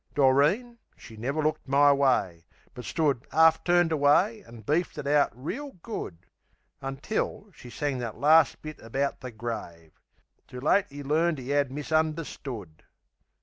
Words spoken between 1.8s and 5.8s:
way; but stood 'Arf turned away, an' beefed it out reel